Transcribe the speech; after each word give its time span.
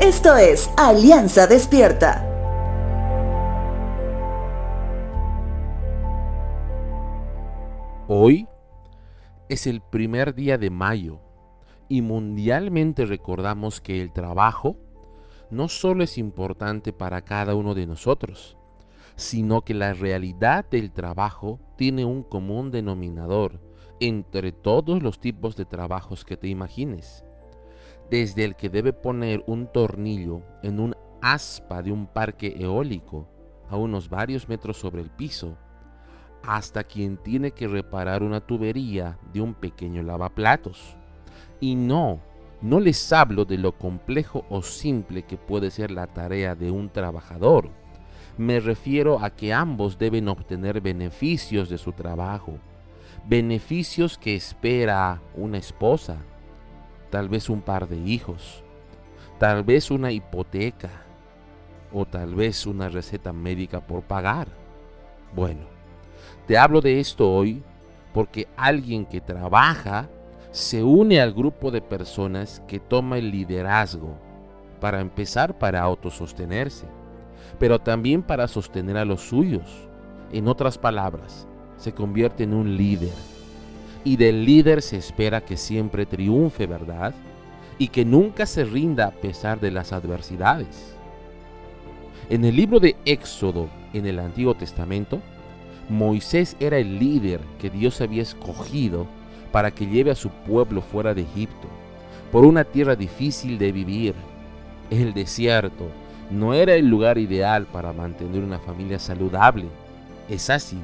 Esto 0.00 0.36
es 0.36 0.70
Alianza 0.76 1.46
Despierta. 1.46 2.22
Hoy 8.06 8.46
es 9.48 9.66
el 9.66 9.80
primer 9.80 10.34
día 10.34 10.58
de 10.58 10.68
mayo 10.68 11.20
y 11.88 12.02
mundialmente 12.02 13.06
recordamos 13.06 13.80
que 13.80 14.02
el 14.02 14.12
trabajo 14.12 14.76
no 15.50 15.66
solo 15.70 16.04
es 16.04 16.18
importante 16.18 16.92
para 16.92 17.22
cada 17.22 17.54
uno 17.54 17.74
de 17.74 17.86
nosotros, 17.86 18.58
sino 19.16 19.62
que 19.62 19.72
la 19.72 19.94
realidad 19.94 20.66
del 20.70 20.92
trabajo 20.92 21.58
tiene 21.76 22.04
un 22.04 22.22
común 22.22 22.70
denominador 22.70 23.62
entre 23.98 24.52
todos 24.52 25.02
los 25.02 25.20
tipos 25.20 25.56
de 25.56 25.64
trabajos 25.64 26.26
que 26.26 26.36
te 26.36 26.48
imagines. 26.48 27.24
Desde 28.10 28.44
el 28.44 28.54
que 28.56 28.68
debe 28.68 28.92
poner 28.92 29.42
un 29.46 29.66
tornillo 29.66 30.42
en 30.62 30.78
un 30.78 30.94
aspa 31.20 31.82
de 31.82 31.90
un 31.90 32.06
parque 32.06 32.54
eólico 32.58 33.28
a 33.68 33.76
unos 33.76 34.08
varios 34.08 34.48
metros 34.48 34.76
sobre 34.76 35.02
el 35.02 35.10
piso, 35.10 35.56
hasta 36.42 36.84
quien 36.84 37.16
tiene 37.16 37.50
que 37.50 37.66
reparar 37.66 38.22
una 38.22 38.40
tubería 38.40 39.18
de 39.32 39.40
un 39.40 39.54
pequeño 39.54 40.02
lavaplatos. 40.02 40.96
Y 41.60 41.74
no, 41.74 42.20
no 42.62 42.80
les 42.80 43.12
hablo 43.12 43.44
de 43.44 43.58
lo 43.58 43.76
complejo 43.76 44.44
o 44.48 44.62
simple 44.62 45.24
que 45.24 45.36
puede 45.36 45.70
ser 45.70 45.90
la 45.90 46.06
tarea 46.06 46.54
de 46.54 46.70
un 46.70 46.88
trabajador. 46.88 47.70
Me 48.38 48.60
refiero 48.60 49.18
a 49.20 49.30
que 49.30 49.52
ambos 49.52 49.98
deben 49.98 50.28
obtener 50.28 50.80
beneficios 50.80 51.68
de 51.68 51.78
su 51.78 51.92
trabajo, 51.92 52.58
beneficios 53.26 54.18
que 54.18 54.36
espera 54.36 55.20
una 55.34 55.58
esposa, 55.58 56.18
tal 57.16 57.30
vez 57.30 57.48
un 57.48 57.62
par 57.62 57.88
de 57.88 57.96
hijos, 57.96 58.62
tal 59.38 59.64
vez 59.64 59.90
una 59.90 60.12
hipoteca 60.12 60.90
o 61.90 62.04
tal 62.04 62.34
vez 62.34 62.66
una 62.66 62.90
receta 62.90 63.32
médica 63.32 63.80
por 63.80 64.02
pagar. 64.02 64.48
Bueno, 65.34 65.62
te 66.46 66.58
hablo 66.58 66.82
de 66.82 67.00
esto 67.00 67.32
hoy 67.32 67.62
porque 68.12 68.46
alguien 68.54 69.06
que 69.06 69.22
trabaja 69.22 70.10
se 70.50 70.82
une 70.82 71.18
al 71.18 71.32
grupo 71.32 71.70
de 71.70 71.80
personas 71.80 72.62
que 72.68 72.80
toma 72.80 73.16
el 73.16 73.30
liderazgo 73.30 74.18
para 74.78 75.00
empezar 75.00 75.56
para 75.56 75.80
autosostenerse, 75.80 76.84
pero 77.58 77.78
también 77.78 78.22
para 78.22 78.46
sostener 78.46 78.98
a 78.98 79.06
los 79.06 79.22
suyos. 79.22 79.88
En 80.32 80.48
otras 80.48 80.76
palabras, 80.76 81.48
se 81.78 81.94
convierte 81.94 82.44
en 82.44 82.52
un 82.52 82.76
líder. 82.76 83.35
Y 84.06 84.16
del 84.16 84.44
líder 84.44 84.82
se 84.82 84.96
espera 84.96 85.40
que 85.40 85.56
siempre 85.56 86.06
triunfe, 86.06 86.68
¿verdad? 86.68 87.12
Y 87.76 87.88
que 87.88 88.04
nunca 88.04 88.46
se 88.46 88.64
rinda 88.64 89.08
a 89.08 89.10
pesar 89.10 89.58
de 89.58 89.72
las 89.72 89.92
adversidades. 89.92 90.94
En 92.30 92.44
el 92.44 92.54
libro 92.54 92.78
de 92.78 92.94
Éxodo, 93.04 93.68
en 93.92 94.06
el 94.06 94.20
Antiguo 94.20 94.54
Testamento, 94.54 95.20
Moisés 95.88 96.56
era 96.60 96.78
el 96.78 97.00
líder 97.00 97.40
que 97.58 97.68
Dios 97.68 98.00
había 98.00 98.22
escogido 98.22 99.08
para 99.50 99.72
que 99.72 99.88
lleve 99.88 100.12
a 100.12 100.14
su 100.14 100.30
pueblo 100.30 100.82
fuera 100.82 101.12
de 101.12 101.22
Egipto, 101.22 101.66
por 102.30 102.44
una 102.44 102.62
tierra 102.62 102.94
difícil 102.94 103.58
de 103.58 103.72
vivir. 103.72 104.14
El 104.88 105.14
desierto 105.14 105.88
no 106.30 106.54
era 106.54 106.76
el 106.76 106.86
lugar 106.86 107.18
ideal 107.18 107.66
para 107.66 107.92
mantener 107.92 108.44
una 108.44 108.60
familia 108.60 109.00
saludable. 109.00 109.66
Es 110.28 110.48
así 110.48 110.78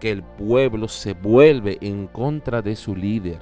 que 0.00 0.10
el 0.10 0.22
pueblo 0.24 0.88
se 0.88 1.12
vuelve 1.12 1.78
en 1.80 2.06
contra 2.08 2.62
de 2.62 2.74
su 2.74 2.96
líder, 2.96 3.38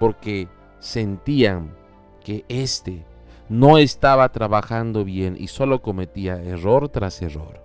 porque 0.00 0.48
sentían 0.80 1.76
que 2.24 2.44
éste 2.48 3.04
no 3.48 3.78
estaba 3.78 4.28
trabajando 4.30 5.04
bien 5.04 5.36
y 5.38 5.48
solo 5.48 5.82
cometía 5.82 6.42
error 6.42 6.88
tras 6.88 7.20
error. 7.22 7.60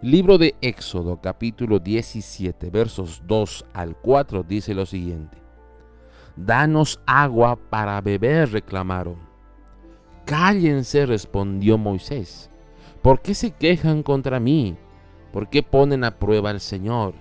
Libro 0.00 0.38
de 0.38 0.54
Éxodo 0.60 1.20
capítulo 1.20 1.78
17 1.78 2.70
versos 2.70 3.22
2 3.26 3.66
al 3.72 3.96
4 3.96 4.42
dice 4.42 4.74
lo 4.74 4.86
siguiente. 4.86 5.38
Danos 6.36 7.00
agua 7.04 7.56
para 7.56 8.00
beber, 8.00 8.52
reclamaron. 8.52 9.16
Cállense, 10.24 11.04
respondió 11.04 11.78
Moisés. 11.78 12.48
¿Por 13.02 13.20
qué 13.20 13.34
se 13.34 13.50
quejan 13.50 14.02
contra 14.02 14.38
mí? 14.38 14.76
¿Por 15.32 15.48
qué 15.48 15.62
ponen 15.62 16.04
a 16.04 16.16
prueba 16.18 16.50
al 16.50 16.60
Señor? 16.60 17.14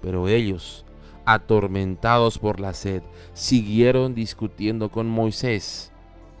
Pero 0.00 0.28
ellos, 0.28 0.84
atormentados 1.24 2.38
por 2.38 2.60
la 2.60 2.74
sed, 2.74 3.02
siguieron 3.32 4.14
discutiendo 4.14 4.90
con 4.90 5.08
Moisés. 5.08 5.92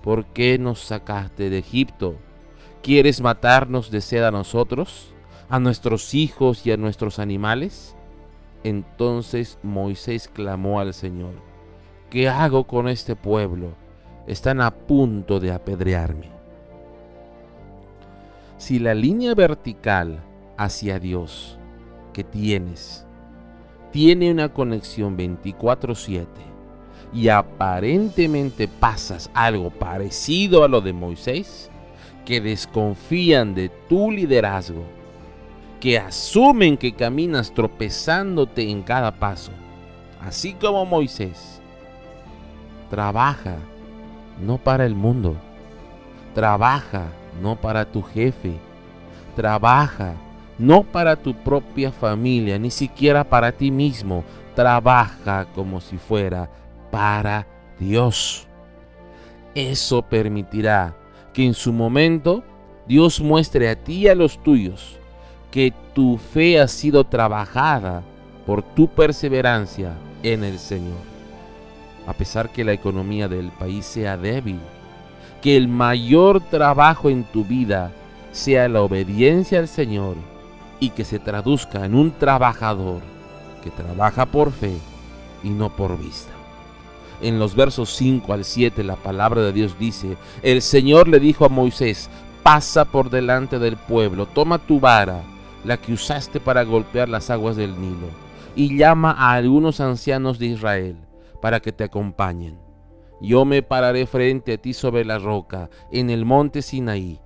¿Por 0.02 0.26
qué 0.26 0.58
nos 0.58 0.80
sacaste 0.80 1.50
de 1.50 1.58
Egipto? 1.58 2.16
¿Quieres 2.82 3.20
matarnos 3.20 3.90
de 3.90 4.00
sed 4.00 4.24
a 4.24 4.30
nosotros? 4.30 5.14
a 5.50 5.58
nuestros 5.58 6.14
hijos 6.14 6.64
y 6.64 6.72
a 6.72 6.76
nuestros 6.76 7.18
animales? 7.18 7.96
Entonces 8.62 9.58
Moisés 9.62 10.28
clamó 10.28 10.80
al 10.80 10.94
Señor, 10.94 11.34
¿qué 12.08 12.28
hago 12.28 12.64
con 12.64 12.88
este 12.88 13.16
pueblo? 13.16 13.72
Están 14.26 14.60
a 14.60 14.70
punto 14.70 15.40
de 15.40 15.52
apedrearme. 15.52 16.30
Si 18.58 18.78
la 18.78 18.94
línea 18.94 19.34
vertical 19.34 20.20
hacia 20.56 21.00
Dios 21.00 21.58
que 22.12 22.22
tienes 22.22 23.06
tiene 23.92 24.30
una 24.30 24.50
conexión 24.50 25.16
24/7 25.16 26.26
y 27.12 27.28
aparentemente 27.28 28.68
pasas 28.68 29.30
algo 29.34 29.70
parecido 29.70 30.62
a 30.64 30.68
lo 30.68 30.80
de 30.80 30.92
Moisés, 30.92 31.70
que 32.24 32.40
desconfían 32.40 33.54
de 33.54 33.68
tu 33.88 34.10
liderazgo, 34.10 34.84
que 35.80 35.98
asumen 35.98 36.76
que 36.76 36.92
caminas 36.92 37.52
tropezándote 37.52 38.68
en 38.68 38.82
cada 38.82 39.10
paso, 39.12 39.50
así 40.20 40.52
como 40.54 40.84
Moisés. 40.86 41.60
Trabaja 42.90 43.56
no 44.40 44.58
para 44.58 44.86
el 44.86 44.94
mundo, 44.94 45.36
trabaja 46.34 47.08
no 47.42 47.56
para 47.56 47.90
tu 47.90 48.02
jefe, 48.02 48.52
trabaja 49.34 50.14
no 50.60 50.82
para 50.82 51.16
tu 51.16 51.32
propia 51.32 51.90
familia, 51.90 52.58
ni 52.58 52.70
siquiera 52.70 53.24
para 53.24 53.50
ti 53.50 53.70
mismo, 53.70 54.24
trabaja 54.54 55.46
como 55.54 55.80
si 55.80 55.96
fuera 55.96 56.50
para 56.90 57.46
Dios. 57.78 58.46
Eso 59.54 60.02
permitirá 60.02 60.94
que 61.32 61.46
en 61.46 61.54
su 61.54 61.72
momento 61.72 62.44
Dios 62.86 63.22
muestre 63.22 63.70
a 63.70 63.74
ti 63.74 64.00
y 64.00 64.08
a 64.08 64.14
los 64.14 64.42
tuyos 64.42 64.98
que 65.50 65.72
tu 65.94 66.18
fe 66.18 66.60
ha 66.60 66.68
sido 66.68 67.04
trabajada 67.04 68.02
por 68.44 68.62
tu 68.62 68.86
perseverancia 68.86 69.94
en 70.22 70.44
el 70.44 70.58
Señor. 70.58 71.00
A 72.06 72.12
pesar 72.12 72.50
que 72.50 72.64
la 72.64 72.74
economía 72.74 73.28
del 73.28 73.50
país 73.50 73.86
sea 73.86 74.18
débil, 74.18 74.60
que 75.40 75.56
el 75.56 75.68
mayor 75.68 76.40
trabajo 76.50 77.08
en 77.08 77.24
tu 77.24 77.46
vida 77.46 77.92
sea 78.30 78.68
la 78.68 78.82
obediencia 78.82 79.58
al 79.58 79.66
Señor 79.66 80.16
y 80.80 80.90
que 80.90 81.04
se 81.04 81.18
traduzca 81.18 81.84
en 81.84 81.94
un 81.94 82.10
trabajador 82.10 83.00
que 83.62 83.70
trabaja 83.70 84.26
por 84.26 84.50
fe 84.50 84.76
y 85.44 85.50
no 85.50 85.74
por 85.76 85.98
vista. 85.98 86.32
En 87.20 87.38
los 87.38 87.54
versos 87.54 87.94
5 87.96 88.32
al 88.32 88.44
7 88.44 88.82
la 88.82 88.96
palabra 88.96 89.42
de 89.42 89.52
Dios 89.52 89.78
dice, 89.78 90.16
el 90.42 90.62
Señor 90.62 91.06
le 91.06 91.20
dijo 91.20 91.44
a 91.44 91.50
Moisés, 91.50 92.08
pasa 92.42 92.86
por 92.86 93.10
delante 93.10 93.58
del 93.58 93.76
pueblo, 93.76 94.26
toma 94.26 94.58
tu 94.58 94.80
vara 94.80 95.22
la 95.64 95.76
que 95.76 95.92
usaste 95.92 96.40
para 96.40 96.64
golpear 96.64 97.08
las 97.10 97.28
aguas 97.28 97.56
del 97.56 97.78
Nilo, 97.78 98.08
y 98.56 98.76
llama 98.78 99.12
a 99.12 99.32
algunos 99.32 99.80
ancianos 99.80 100.38
de 100.38 100.46
Israel 100.46 100.96
para 101.42 101.60
que 101.60 101.72
te 101.72 101.84
acompañen. 101.84 102.58
Yo 103.20 103.44
me 103.44 103.62
pararé 103.62 104.06
frente 104.06 104.54
a 104.54 104.58
ti 104.58 104.72
sobre 104.72 105.04
la 105.04 105.18
roca, 105.18 105.68
en 105.92 106.08
el 106.08 106.24
monte 106.24 106.62
Sinaí. 106.62 107.20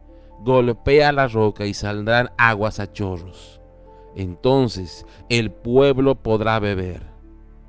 Golpea 0.45 1.11
la 1.13 1.27
roca 1.27 1.65
y 1.65 1.75
saldrán 1.75 2.31
aguas 2.37 2.79
a 2.79 2.93
chorros. 2.93 3.61
Entonces 4.15 5.07
el 5.29 5.51
pueblo 5.51 6.17
podrá 6.17 6.59
beber. 6.59 7.03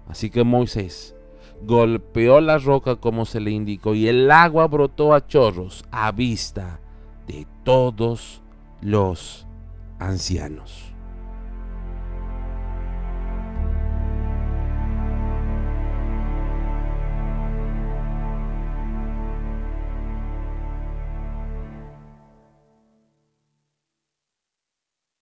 Así 0.08 0.30
que 0.30 0.44
Moisés 0.44 1.16
golpeó 1.64 2.42
la 2.42 2.58
roca 2.58 2.98
como 2.98 3.26
se 3.26 3.40
le 3.40 3.52
indicó 3.52 3.96
y 3.96 4.08
el 4.08 4.30
agua 4.30 4.68
brotó 4.68 5.14
a 5.14 5.26
chorros 5.26 5.86
a 5.92 6.12
vista 6.12 6.80
de 7.28 7.48
todos 7.64 8.42
los 8.82 9.48
ancianos. 9.98 10.95